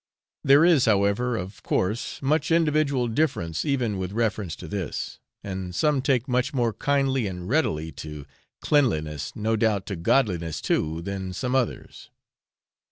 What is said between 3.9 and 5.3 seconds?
with reference to this,